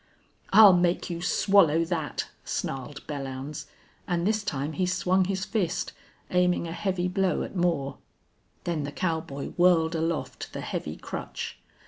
"I'll 0.51 0.73
make 0.73 1.11
you 1.11 1.21
swallow 1.21 1.85
that," 1.85 2.25
snarled 2.43 3.05
Belllounds, 3.05 3.67
and 4.07 4.25
this 4.25 4.43
time 4.43 4.73
he 4.73 4.87
swung 4.87 5.25
his 5.25 5.45
fist, 5.45 5.93
aiming 6.31 6.67
a 6.67 6.71
heavy 6.73 7.07
blow 7.07 7.43
at 7.43 7.55
Moore. 7.55 7.99
Then 8.63 8.81
the 8.83 8.91
cowboy 8.91 9.49
whirled 9.57 9.93
aloft 9.93 10.53
the 10.53 10.61
heavy 10.61 10.95
crutch. 10.97 11.59